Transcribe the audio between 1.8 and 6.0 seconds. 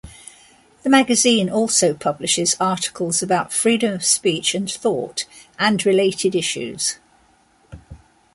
publishes articles about freedom of speech and thought, and